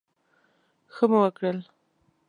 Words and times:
ښه 0.93 1.05
مو 1.11 1.19
وکړل. 1.23 1.57